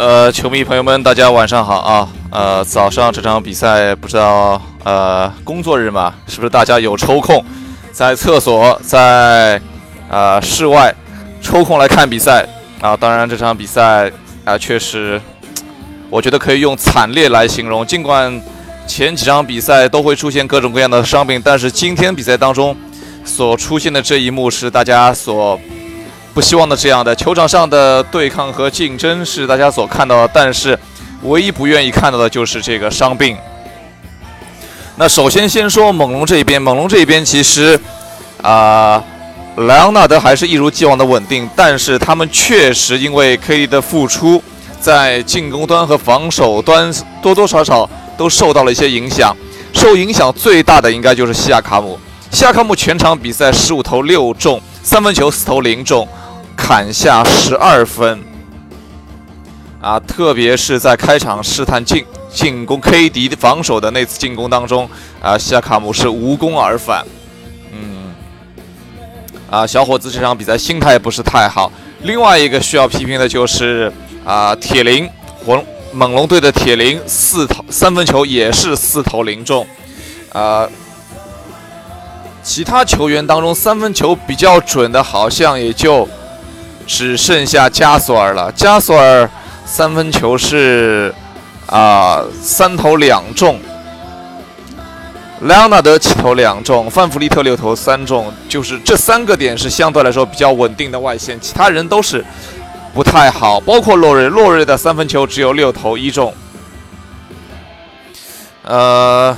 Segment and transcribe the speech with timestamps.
[0.00, 2.08] 呃，球迷朋友们，大家晚上好啊！
[2.30, 7.44] 呃，早上这场比赛不知道呃，工作日嘛，是不是大家有抽空
[7.92, 9.60] 在厕所、在
[10.08, 10.94] 呃室外
[11.42, 12.48] 抽空来看比赛
[12.80, 12.96] 啊？
[12.96, 14.10] 当然，这场比赛
[14.46, 15.20] 啊，确实，
[16.08, 17.86] 我觉得可以用惨烈来形容。
[17.86, 18.40] 尽管
[18.86, 22.74] 前几场比赛都会出现各种各样的伤病，但是今天比赛当中
[23.22, 25.60] 所出现的这一幕是大家所。
[26.32, 30.78] 不希望的这样的球场上的对抗和竞争是大家所看到的，但是
[31.22, 33.36] 唯一不愿意看到的就是这个伤病。
[34.96, 37.78] 那首先先说猛龙这一边，猛龙这一边其实
[38.42, 39.02] 啊，
[39.56, 44.40] 莱昂纳德还是一如既往的稳定，但是他们确实因为 KD 的复出，
[44.80, 49.36] 在进攻端和防守端多多少少都受到了一些影响。
[49.72, 51.98] 受影响最大的应该就是西亚卡姆，
[52.30, 56.06] 西亚卡姆全场比赛十五投六中，三分球四投零中。
[56.70, 58.22] 砍下十二分
[59.82, 59.98] 啊！
[59.98, 64.88] 特别是在开场试探进进攻 KD 防守的那次进攻当中
[65.20, 67.04] 啊，西亚卡姆是无功而返。
[67.72, 68.14] 嗯，
[69.50, 71.72] 啊，小伙子这场比赛心态不是太好。
[72.02, 73.92] 另外一个需要批评的就是
[74.24, 75.10] 啊，铁林
[75.44, 75.60] 火
[75.90, 79.66] 猛龙队的铁林四投三分球也是四投零中
[80.32, 80.68] 啊。
[82.44, 86.08] 其他球员当中三分球比较准的，好像也就。
[86.86, 88.50] 只剩下加索尔了。
[88.52, 89.28] 加索尔
[89.64, 91.14] 三分球是
[91.66, 93.58] 啊三投两中，
[95.42, 102.24] 莱昂纳德七投两中，范弗利特六投三中，就是这三个点是相对来说比较稳定的外线，其他人都是
[102.92, 106.34] 不太好，包括洛瑞，洛瑞的三分球只有六投一中。
[108.62, 109.36] 呃，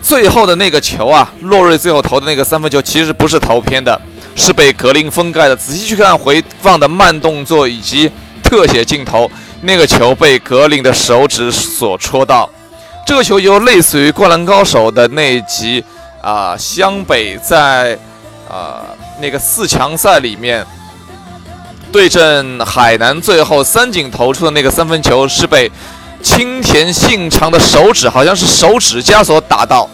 [0.00, 4.00] 最后的那个球啊，洛瑞最后投的那个三分球其实不是投偏的。
[4.36, 5.56] 是被格林封盖的。
[5.56, 8.10] 仔细去看回放的慢动作以及
[8.42, 9.30] 特写镜头，
[9.62, 12.48] 那个球被格林的手指所戳到。
[13.06, 15.84] 这个球就类似于《灌篮高手》的那一集
[16.22, 17.98] 啊，湘北在
[18.48, 18.82] 啊
[19.20, 20.66] 那个四强赛里面
[21.92, 25.70] 对阵海南，最后三井投出的那个三分球是被
[26.22, 29.88] 青田信长的手指，好像是手指甲所打到，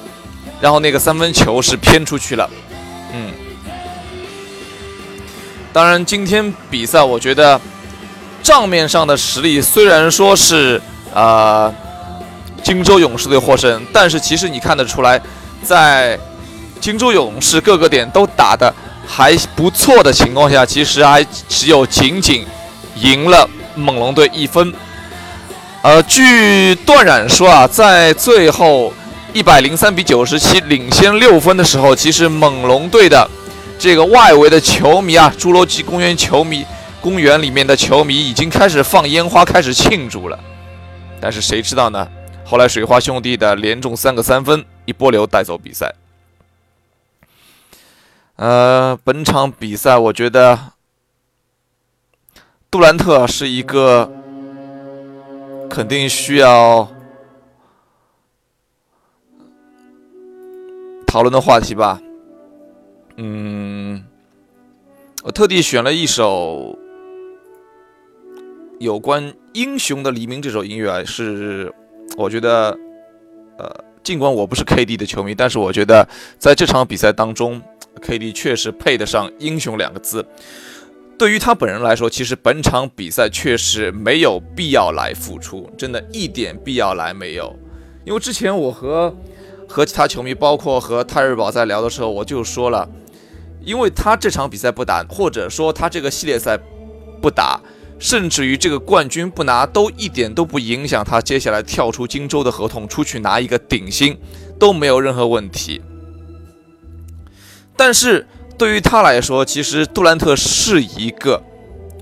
[0.61, 2.49] 然后那个三分球是偏出去了。
[3.13, 3.33] 嗯。
[5.73, 7.61] 当然，今天比赛我觉得
[8.43, 10.83] 账面上的实力虽然说是
[11.15, 11.73] 啊，
[12.61, 15.21] 荆州勇士队获胜，但是其实你看得出来，
[15.63, 16.19] 在
[16.81, 18.75] 荆州勇士各个点都打得
[19.07, 22.45] 还不错的情况下，其实还只有仅仅
[22.97, 24.75] 赢了猛龙队一分。
[25.83, 28.93] 呃，据段冉说啊，在最后
[29.33, 33.31] 一百零三比九十七领先六分的时候，其实猛龙队的。
[33.81, 36.67] 这个外围的球迷啊，侏罗纪公园球迷
[37.01, 40.39] 公园里面的球迷已经开始放烟花，开始庆祝了。
[41.19, 42.07] 但是谁知道呢？
[42.45, 45.95] 后来水花兄弟的连中三个三分，一波流带走比赛。
[48.37, 50.59] 呃，本场比赛我觉得
[52.71, 54.13] 杜兰特是一个
[55.71, 56.87] 肯定需要
[61.07, 61.99] 讨论的话题吧。
[63.23, 64.03] 嗯，
[65.23, 66.79] 我特地选了一首
[68.79, 71.71] 有关英雄的黎明这首音乐啊，是
[72.17, 72.75] 我觉得，
[73.59, 77.61] 呃，尽管我不是 KD 的球迷，但是我觉得在这场比赛当中
[78.01, 80.25] ，KD 确实配得上英雄两个字。
[81.19, 87.55] 对于他本人来说，其实本场比赛确实没有必要来付出，真的一点必要来没有。
[88.07, 89.15] 因为之前我和
[89.69, 92.89] 和其他球迷，包括和泰日宝在聊的时候，我就说了。
[93.63, 96.59] 因为他这场比赛不打，或者说他这个系列赛
[97.21, 97.61] 不打，
[97.99, 104.19] 甚至于这个冠军不拿，都一点都不影响他接下来跳出荆州的合同出去拿一个顶薪，
[104.59, 105.83] 都没有任何问题。
[107.77, 108.27] 但是
[108.59, 111.43] 对于他来说，其实杜兰特是一个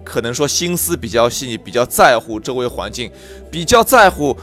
[0.04, 3.10] 可能说心思比较细腻、比较在乎周围环境、
[3.50, 4.36] 比较在乎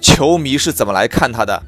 [0.00, 1.62] 球迷是怎么来看他的，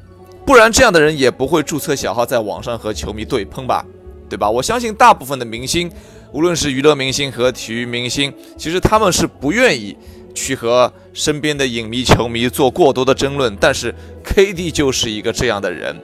[0.45, 3.85] 不然这样的人也不会注册小号在网上和球迷对喷吧。
[4.33, 4.49] 对吧？
[4.49, 5.87] 我相信大部分的明星，
[6.31, 9.95] 无论是娱乐明星和体育明星，其实他们是不愿意
[10.33, 13.55] 去和身边的影迷、球迷做过多的争论。
[13.59, 13.93] 但是
[14.25, 15.95] KD 就是一个这样的人。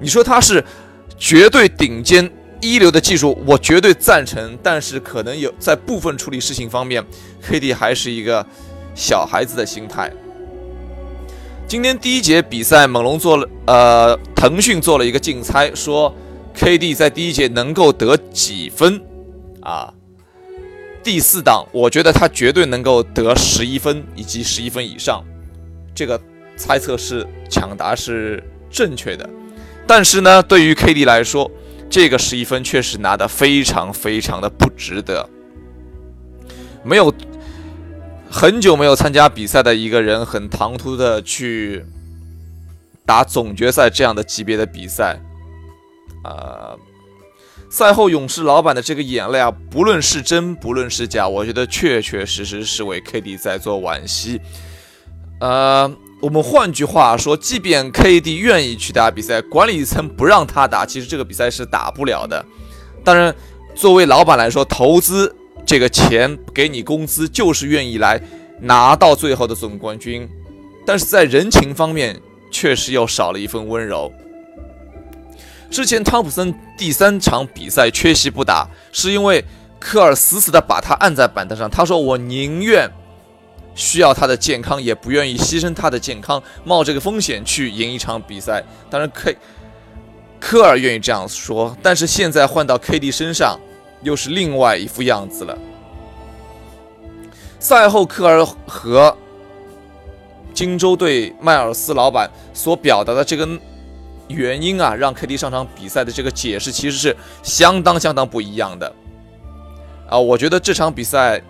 [0.00, 0.64] 你说他是
[1.18, 2.30] 绝对顶尖
[2.62, 4.58] 一流的技术，我绝对赞成。
[4.62, 7.04] 但是可能有在部分处理事情方面
[7.46, 8.46] ，KD 还是一个
[8.94, 10.10] 小孩子的心态。
[11.68, 16.14] 今天第一节比赛，猛龙做了，呃，腾讯做了一个竞猜，说。
[16.54, 19.00] KD 在第一节能够得几分
[19.60, 19.92] 啊？
[21.02, 25.22] 第四档，我觉得他绝对能够得十一分以及十一分以上，
[25.94, 26.18] 这个
[26.56, 29.28] 猜测是抢答是正确的。
[29.86, 31.50] 但是呢，对于 KD 来说，
[31.90, 35.28] 这个十一分确实拿的非常非常的不值得。
[36.82, 37.12] 没有
[38.30, 41.84] 很久没有参加比赛的一个人，很唐突的去
[43.04, 45.20] 打总决赛这样的级别的比赛，
[46.24, 46.74] 啊。
[47.70, 54.40] 赛后，勇士老板的这个眼泪啊，不论是真，不论是假，我觉得确确实实是为 KD 在做惋惜。
[55.40, 55.90] 呃，
[56.20, 62.44] 我们换句话说，即便 KD 愿意去打比赛，管理层不让他打，其实这个比赛是打不了的。
[63.02, 63.34] 当然，
[63.74, 65.34] 作为老板来说，投资
[65.66, 68.22] 这个钱给你工资，就是愿意来
[68.60, 70.28] 拿到最后的总冠军。
[70.86, 72.20] 但是在人情方面，
[72.52, 74.12] 确实又少了一份温柔。
[75.74, 79.44] 之前汤普森第三场比赛缺席不打，是因为
[79.80, 81.68] 科尔死死的把他按在板凳上。
[81.68, 82.88] 他说：“我宁愿
[83.74, 89.36] 需要他的健康，也不愿意牺牲他的健康，冒这个风险去赢一场比赛。”当然，K
[90.38, 93.58] 科尔愿意这样说，但是现在换到 KD 身上，
[94.04, 95.58] 又是另外一副样子了。
[97.58, 99.18] 赛后，科尔和
[100.54, 103.48] 荆州队迈尔斯老板所表达的这个。
[104.28, 108.90] 原因啊，让 KD 上场比赛的这个解释其实是相当相当不一样的
[110.08, 110.18] 啊！
[110.18, 111.40] 我觉得这场比赛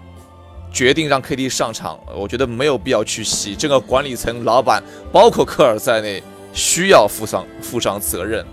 [0.73, 4.82] 决定让 KD 上场，我觉得没有必要去洗这个管理层、老板，
[5.12, 6.23] 包括科尔在内，
[6.53, 8.44] 需要负上负上责任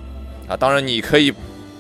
[0.47, 0.55] 啊！
[0.55, 1.33] 当然，你可以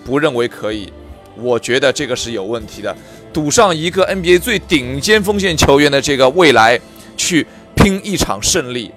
[0.03, 0.91] 不认为可以，
[1.37, 2.95] 我觉得这个是有问题的。
[3.31, 6.79] 赌上一个 NBA 最顶尖锋线球员的这个未来，
[7.15, 7.45] 去
[7.75, 8.91] 拼一场胜利。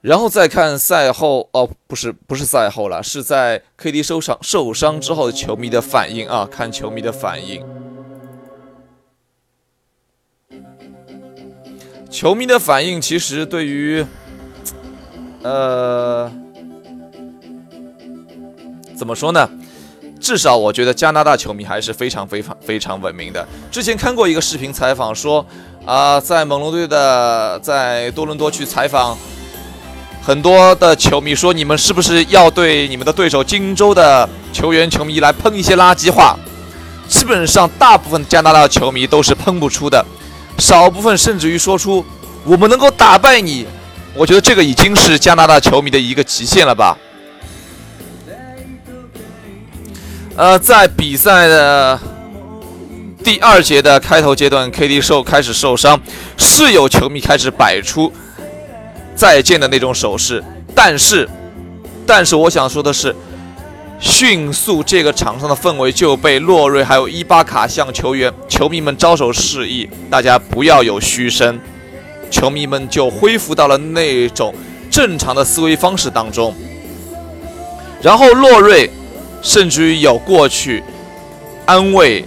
[0.00, 7.64] 然后再看赛后哦，不是不是赛后了，是在 KD 受伤受伤之后的球迷的反应啊，看球迷的反应。
[12.08, 14.06] 球迷的反应其实对于，
[15.42, 16.30] 呃，
[18.96, 19.50] 怎么说呢？
[20.20, 23.46] 至少我觉得加拿大球迷还是非常非常非常文明的。
[23.70, 25.44] 之前看过一个视频采访，说
[25.84, 29.18] 啊，在猛龙队的在多伦多去采访。
[30.28, 36.38] 很多的球迷说：“你们是不是要对你们的对手荆州的球员、球迷来喷一些垃圾话？”
[37.08, 40.04] 基本上，大部分加拿大球迷都是喷不出的，
[40.58, 42.04] 少部分甚至于说出
[42.44, 43.66] “我们能够打败你”。
[44.12, 46.98] 我觉得这个已经是加拿大球迷的一个极限了吧？
[50.36, 51.98] 呃，在比赛的
[53.24, 55.98] 第二节的开头阶段，KD 受开始受伤，
[56.36, 58.12] 是有球迷开始摆出。
[59.18, 60.40] 再见的那种手势，
[60.76, 61.28] 但是，
[62.06, 63.12] 但是我想说的是，
[63.98, 71.58] 迅速这个场上的氛围就被洛瑞还有伊巴卡向球员、球迷们招手示意，大家不要有嘘声，
[72.30, 74.54] 球迷们就恢复到了那种
[74.88, 76.54] 正常的思维方式当中。
[78.00, 78.88] 然后洛瑞
[79.42, 80.80] 甚至于有过去
[81.66, 82.24] 安慰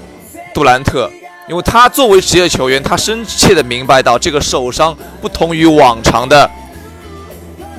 [0.53, 1.09] 杜兰特，
[1.47, 6.51] 因为他作为职业球员，他深切的明白到这个受伤不同于往常的。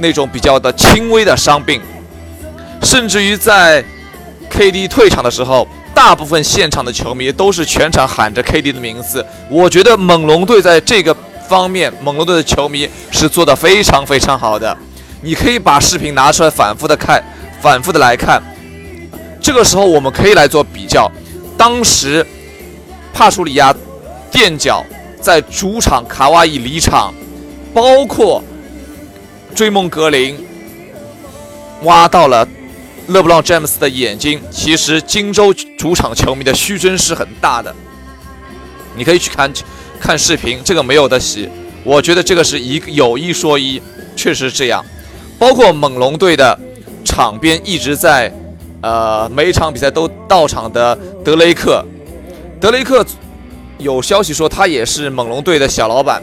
[0.03, 1.81] 那种比较的轻微的伤病，
[2.83, 3.83] 甚至于在
[4.51, 9.25] KD 退场的时候，大部分现场的球迷都是全场喊着 KD 的名字。
[9.49, 11.17] 我觉得猛龙队在这个
[11.49, 14.77] 方面，猛龙队的球迷是做的非常非常好的。
[15.23, 17.23] 你可以把视频拿出来反复的看，
[17.61, 18.43] 反复的来看。
[19.41, 21.11] 这个时候我们可以来做比较，
[21.57, 22.27] 当时
[23.15, 23.73] 帕楚里亚
[24.33, 24.85] 垫脚
[25.21, 27.15] 在主场卡哇伊离场，
[27.73, 28.43] 包括。
[29.55, 30.37] 追梦格林
[31.83, 32.47] 挖到了
[33.09, 34.41] 勒布朗詹姆斯的眼睛。
[34.51, 37.75] 其实荆州主场球迷的虚真是很大的，
[38.97, 39.53] 你可以去看
[40.01, 41.49] 看视频，这个没有的洗。
[41.85, 43.81] 我觉得这个是一有一说一，
[44.15, 44.85] 确实是这样。
[45.39, 46.59] 包括猛龙队的
[47.05, 48.33] 场边一直在，
[48.81, 51.85] 呃，每一场比赛都到场的德雷克，
[52.61, 53.05] 德雷克
[53.79, 56.23] 有消息说他也是猛龙队的小老板。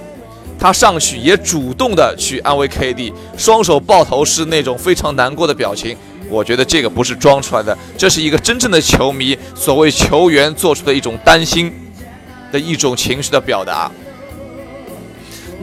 [0.59, 5.95] 他上去也主动的去安慰 KD，双手抱头是那种非常难过的表情。
[6.29, 11.73] 我觉得这个不是装出来的，这是一个真正的球迷所谓球员做出的一种担心
[12.51, 13.89] 的一种情绪的表达。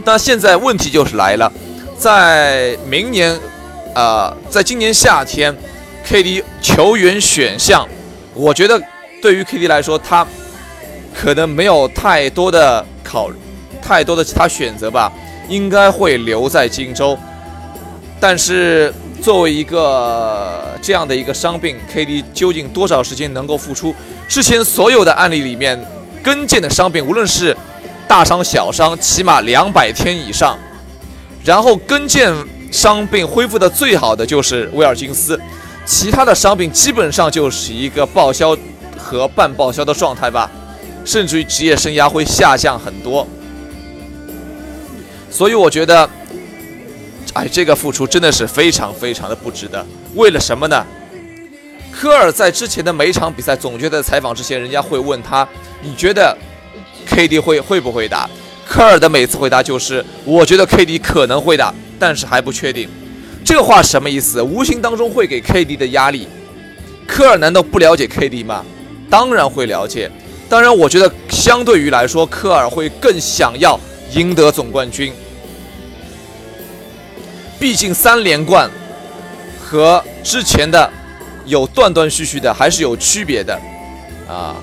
[0.04, 1.52] 那现在问题就是来了，
[1.96, 3.38] 在明年，
[3.94, 5.54] 呃，在今年夏天
[6.04, 7.86] ，KD 球员选项，
[8.34, 8.80] 我觉得
[9.22, 10.26] 对于 KD 来说，他
[11.14, 13.36] 可能没有太多的考虑。
[13.86, 15.12] 太多的其他选择吧，
[15.48, 17.16] 应该会留在荆州。
[18.18, 23.94] 但是作为一个这样的一个伤病，KD 究竟多少时间能够复出？
[24.26, 25.78] 之前所有的案例里面，
[26.22, 27.56] 跟腱的伤病，无论是
[28.08, 30.58] 大伤小伤，起码两百天以上。
[31.44, 32.34] 然后跟腱
[32.72, 35.38] 伤病恢复的最好的就是威尔金斯，
[35.84, 38.56] 其他的伤病基本上就是一个报销
[38.98, 40.50] 和半报销的状态吧，
[41.04, 43.24] 甚至于职业生涯会下降很多。
[45.36, 46.08] 所以我觉得。
[47.34, 49.84] 哎，这个付出真的是非常非常的不值得。
[50.14, 50.86] 为了什么呢？
[51.92, 55.46] 科尔在之前的每场比赛总决赛采访之前，人家会问他
[55.84, 56.34] ：“你觉得
[57.06, 58.26] KD 会会不会打？”
[58.66, 62.88] 科尔的每次回答就是：“我觉得 KD 可能会打，但是还不确定。”
[63.44, 64.40] 这话什么意思？
[64.40, 66.26] 无形当中会给 KD 的压力。
[67.06, 68.64] 科尔难道不了解 KD 吗？
[69.10, 70.10] 当然会了解。
[70.48, 73.78] 当然，我觉得相对于来说，科尔会更想要
[74.14, 75.12] 赢得总冠军。
[77.58, 78.70] 毕竟三连冠
[79.60, 80.90] 和之前的
[81.44, 83.58] 有断断续续的还是有区别的
[84.28, 84.56] 啊。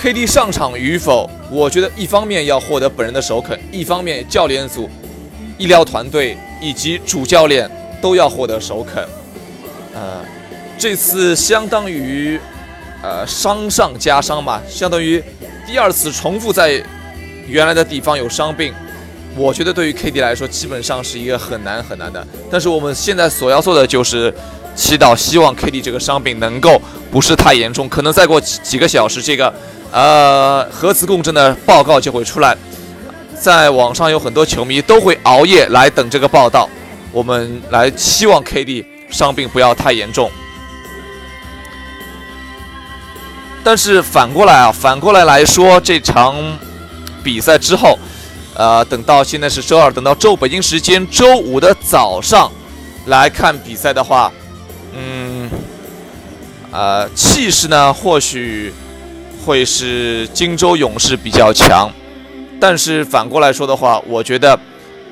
[0.00, 4.88] KD 上场与否，我觉得一方面要获得本人的首肯，一方面教练组、
[5.58, 9.06] 医疗团队以及主教练都要获得首肯。
[9.94, 10.24] 呃，
[10.78, 12.40] 这次相当于
[13.02, 15.22] 呃伤上加伤嘛，相当于
[15.66, 16.82] 第二次重复在
[17.46, 18.72] 原来的地方有伤病。
[19.36, 22.26] 我觉得对于 KD 来说，基本上是一个很难很难的。
[22.50, 24.34] 但是我们现在所要做的就是
[24.74, 26.80] 祈祷，希望 KD 这个伤病能够
[27.12, 27.88] 不是太严重。
[27.88, 29.54] 可能再过几几个小时，这个
[29.92, 32.56] 呃核磁共振的报告就会出来。
[33.40, 36.68] 在网上有很多球迷都会熬夜来等这个报道。
[37.12, 40.30] 我们来希望 KD 伤病不要太严重。
[43.62, 46.34] 但是反过来啊，反过来来说，这场
[47.22, 47.96] 比赛之后。
[48.60, 52.52] 呃，等到现在是周二，等到周北京时间周五的早上
[53.06, 54.30] 来看比赛的话，
[54.92, 55.48] 嗯，
[56.70, 58.70] 呃，气势呢或许
[59.46, 61.90] 会是荆州勇士比较强，
[62.60, 64.60] 但是反过来说的话，我觉得，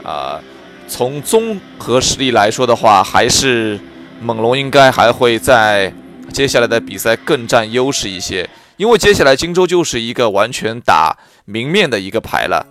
[0.05, 0.39] 啊，
[0.87, 3.81] 从综合实力来说的话，还是
[4.21, 5.91] 猛龙应该还会在
[6.35, 12.67] 接下来的比赛更占优势一些，因为接下来荆州就是一个完全打明面的一个牌了。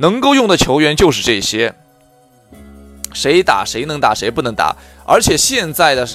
[0.00, 1.74] 能够用的球员就是这些，
[3.12, 6.08] 谁打谁能打谁不能打，而且现在的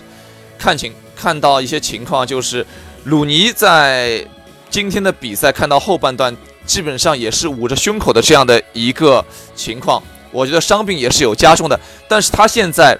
[0.58, 2.66] 看情看到一些情况，就是
[3.04, 4.26] 鲁尼在
[4.72, 9.24] 今天的比赛看到后半段，基本上也是捂着胸口的这样的一个
[9.56, 10.02] 情况，
[10.32, 12.98] 我觉得伤病也是有加重的，但是他现在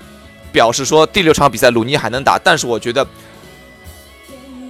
[0.52, 3.04] 表示说第六场比赛鲁尼还能打，但是我觉得，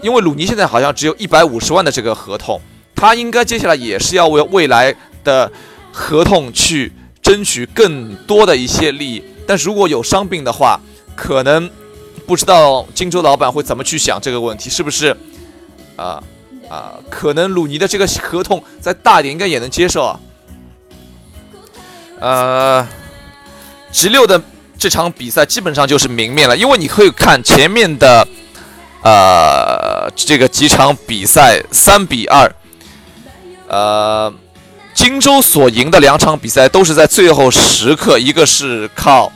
[0.02, 2.62] 因为鲁尼现在好像只有一百五十万的这个合同，
[2.96, 4.96] 他应该接下来也是要为未来
[5.26, 5.52] 的。
[5.98, 10.78] 合同去争取更多的一些利益，但如果有伤病的话，
[11.16, 11.72] 可能
[12.28, 15.16] 不知道荆州老板会怎么去想这个问题，是不是？
[15.96, 16.22] 啊
[16.70, 20.20] 啊，可能鲁尼的这个合同再大点，应该也能接受啊。
[22.20, 22.86] 呃
[23.90, 24.42] 直六的
[24.78, 28.28] 这场比赛基本上就是明面了，因为你可以看前面的
[29.02, 32.54] 呃这个几场比赛，三比二，
[33.70, 34.34] 呃。
[34.96, 39.30] 荆州所赢的两场比赛都是在最后时刻，一个是靠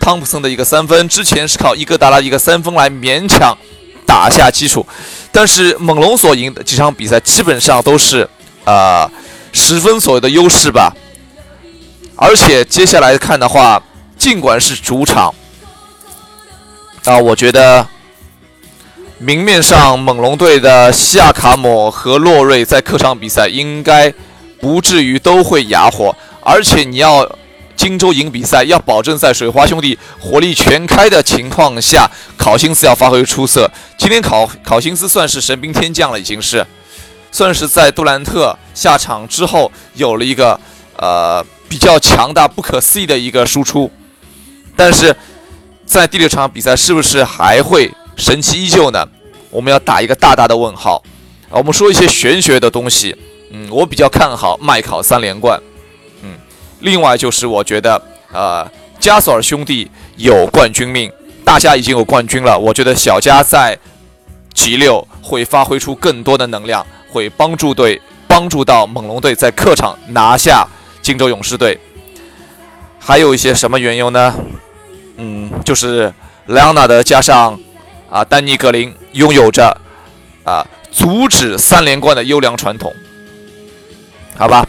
[0.00, 3.56] 汤普森的一个三分，之前是靠伊戈达拉一个三分来勉强
[4.04, 4.84] 打下基础。
[5.30, 8.28] 但是猛龙所赢的几场比赛基本上都是
[8.64, 9.08] 啊
[9.52, 10.92] 十分左右的优势吧。
[12.16, 13.80] 而且接下来看的话，
[14.18, 15.32] 尽管是主场
[17.04, 17.86] 啊，我觉得
[19.18, 24.12] 明面上猛龙队的西亚卡姆和洛瑞在客场比赛应该。
[24.64, 27.30] 不至于都会哑火，而且你要
[27.76, 33.70] 荆州赢比赛，要保证在水花兄弟火力全开的情况下，考辛斯要发挥出色。
[33.98, 36.66] 今天考考辛斯算是神兵天降了，已经是
[37.30, 40.58] 算是在杜兰特下场之后有了一个
[40.96, 43.90] 呃比较强大、不可思议的一个输出。
[44.74, 45.14] 但是
[45.84, 49.06] 在第六场比赛，是不是还会神奇依旧呢？
[49.50, 51.02] 我们要打一个大大的问号。
[51.50, 53.14] 我们说一些玄学的东西。
[53.56, 55.60] 嗯，我比较看好麦考三连冠。
[56.22, 56.36] 嗯，
[56.80, 58.68] 另外就是我觉得，呃，
[58.98, 61.10] 加索尔兄弟有冠军命，
[61.44, 62.58] 大家已经有冠军了。
[62.58, 63.78] 我觉得小加在
[64.52, 70.66] G 六会发挥出更多的能量，会帮助队，帮助到猛龙队在客场拿下
[71.00, 71.78] 荆州勇士队。
[72.98, 74.34] 还有一些什么缘由呢？
[75.16, 76.12] 嗯，就是
[76.46, 77.56] 莱昂纳德加上
[78.10, 79.80] 啊丹尼格林拥有着
[80.42, 82.92] 啊阻止三连冠的优良传统。
[84.36, 84.66] 好吧，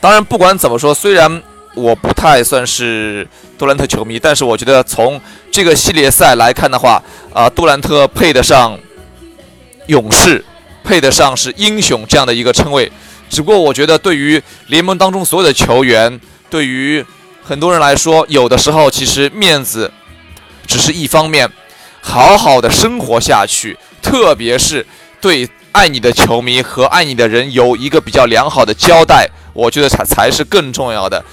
[0.00, 1.42] 当然不管怎么说，虽然
[1.74, 3.26] 我不太算是
[3.58, 5.20] 杜兰特球迷，但是我觉得从
[5.50, 8.78] 这个系列赛来看的话，啊，杜兰特配得上
[9.86, 10.44] 勇士，
[10.84, 12.90] 配得上是英雄这样的一个称谓。
[13.28, 17.04] 只不过我觉得，对于联盟当中所有的球员，对于
[17.42, 19.92] 很多人来说，有的时候其实面子
[20.66, 21.50] 只是一方面，
[22.00, 24.86] 好好的生活下去，特别是
[25.20, 31.24] 对爱你的球迷和爱你的人有一个比较良好的交代，我觉得才才是更重要的。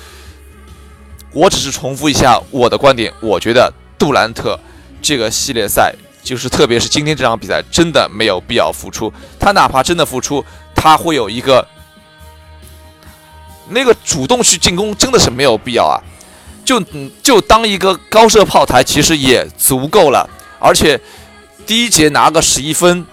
[1.32, 4.60] 我只是重复一下我的观点，我觉得杜兰特
[5.02, 9.12] 这个系列赛，就是特别是今天这场比赛，真的没有必要付出。
[9.40, 10.44] 他哪怕真的付出，
[10.76, 11.68] 他会有一个。
[13.68, 15.98] 那个主动去进攻真的是没有必要啊，
[16.64, 16.80] 就
[17.24, 21.02] 就当一个高射炮台其实也足够了，而且
[21.66, 23.04] 第一节拿个十一分，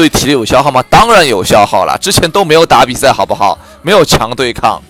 [0.00, 0.82] 对体力有消耗吗？
[0.88, 3.58] 当然有消耗了，之前都没有打比赛好不好？
[3.82, 4.82] 没有强对抗，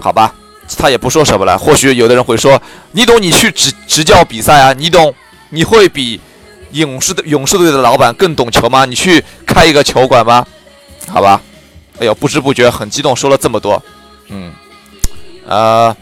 [0.00, 0.34] 好吧，
[0.78, 1.58] 他也不说什么了。
[1.58, 2.60] 或许有的人会说，
[2.92, 4.72] 你懂你去执执教比赛啊？
[4.72, 5.14] 你懂
[5.50, 6.18] 你会比
[6.72, 8.86] 勇士的勇士队的老板更懂球吗？
[8.86, 10.46] 你去开一个球馆吗？
[11.08, 11.40] 好吧。
[12.00, 13.82] 哎呦，不知不觉很激动，说了这么多，
[14.28, 14.52] 嗯，
[15.46, 15.94] 呃，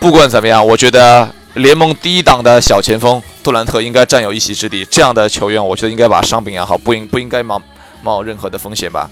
[0.00, 4.84] 不管怎么样，我觉得联盟第一档的小前锋杜兰特应该占有一席之地。
[4.84, 7.60] 这样的球员，我觉得应该把伤病养好，不应不应该冒
[8.02, 9.10] 冒任何的风险吧？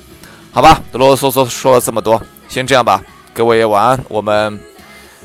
[0.52, 4.04] 好吧，啰啰嗦嗦说了这么多，先这样吧，各位晚安。
[4.08, 4.60] 我们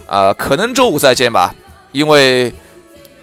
[0.07, 1.53] 呃，可能周五再见吧，
[1.91, 2.53] 因为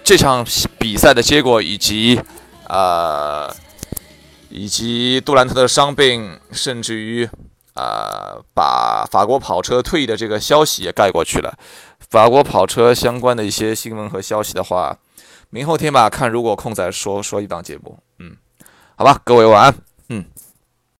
[0.03, 0.45] 这场
[0.77, 2.19] 比赛的结果以及
[2.67, 3.53] 呃。
[4.49, 7.27] 以及杜兰特的伤病，甚至于，
[7.73, 11.53] 啊，把法国跑车退役的这个消息也盖过去了。
[12.09, 14.97] 法国跑车相关的一些新闻和消息的话，
[15.49, 17.99] 明后天吧，看如果空再说说一档节目。
[18.19, 18.35] 嗯，
[18.95, 19.75] 好吧，各位晚安。
[20.09, 20.25] 嗯。